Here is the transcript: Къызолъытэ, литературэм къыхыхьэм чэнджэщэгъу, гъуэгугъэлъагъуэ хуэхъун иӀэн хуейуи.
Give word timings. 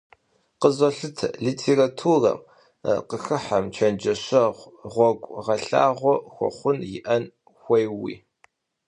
Къызолъытэ, 0.61 1.27
литературэм 1.45 2.39
къыхыхьэм 3.07 3.65
чэнджэщэгъу, 3.75 4.69
гъуэгугъэлъагъуэ 4.93 6.15
хуэхъун 6.33 6.79
иӀэн 6.95 7.23
хуейуи. 7.59 8.15